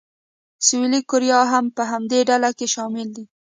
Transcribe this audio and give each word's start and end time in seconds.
سویلي 0.65 1.01
کوریا 1.09 1.41
هم 1.51 1.65
په 1.75 1.83
همدې 1.91 2.19
ډله 2.29 2.49
کې 2.57 2.67
شامل 2.75 3.07
دی. 3.15 3.25